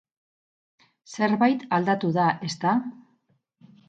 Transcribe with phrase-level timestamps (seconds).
[1.17, 2.73] Zerbait aldatu da, ezta?